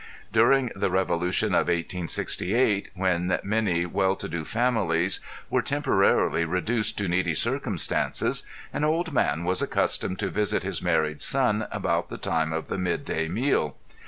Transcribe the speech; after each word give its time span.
During 0.33 0.71
the 0.75 0.89
revolution 0.89 1.49
of 1.49 1.67
1868 1.67 2.89
when 2.95 3.39
many 3.43 3.85
well 3.85 4.15
to 4.15 4.27
do 4.27 4.43
families 4.43 5.19
were 5.47 5.61
temporarily 5.61 6.43
reduced 6.43 6.97
to 6.97 7.07
needy 7.07 7.35
circumstances 7.35 8.47
an 8.73 8.83
old 8.83 9.13
man 9.13 9.43
was 9.43 9.61
accustomed 9.61 10.17
to 10.17 10.31
visit 10.31 10.63
his 10.63 10.81
married 10.81 11.21
son 11.21 11.67
about 11.71 12.09
the 12.09 12.17
time 12.17 12.51
of 12.51 12.65
the 12.67 12.79
mid 12.79 13.05
day 13.05 13.27
meal. 13.27 13.75